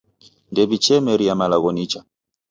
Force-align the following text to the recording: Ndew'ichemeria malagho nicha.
Ndew'ichemeria 0.51 1.33
malagho 1.39 1.69
nicha. 1.75 1.99